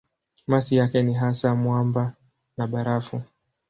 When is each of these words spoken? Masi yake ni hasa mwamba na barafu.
Masi 0.47 0.75
yake 0.75 1.03
ni 1.03 1.13
hasa 1.13 1.55
mwamba 1.55 2.13
na 2.57 2.67
barafu. 2.67 3.21